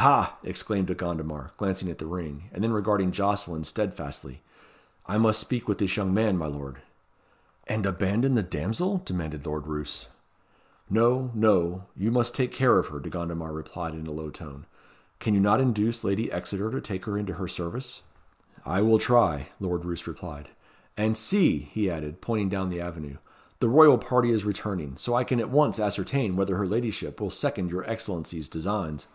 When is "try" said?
18.98-19.50